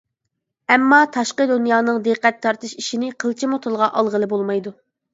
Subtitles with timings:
[0.75, 4.79] ئەمما تاشقى دۇنيانىڭ دىققەت تارتىش ئىشىنى قىلچىمۇ تىلغا ئالغىلى بولمايدۇ.